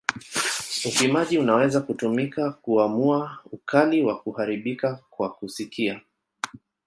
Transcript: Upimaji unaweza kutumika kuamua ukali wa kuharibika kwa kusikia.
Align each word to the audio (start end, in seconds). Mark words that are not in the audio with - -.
Upimaji 0.85 1.37
unaweza 1.37 1.81
kutumika 1.81 2.51
kuamua 2.51 3.39
ukali 3.51 4.03
wa 4.03 4.19
kuharibika 4.19 4.99
kwa 5.09 5.33
kusikia. 5.33 6.01